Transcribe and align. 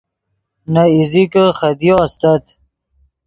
نے 0.73 0.83
ایزیکے 0.95 1.45
خدیو 1.59 1.95
استت 2.05 2.43